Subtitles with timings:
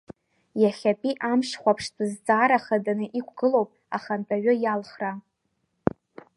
[0.61, 5.11] Иахьатәи амшхәаԥштә зҵаара хаданы иқәгылоуп ахантәаҩы иалхра.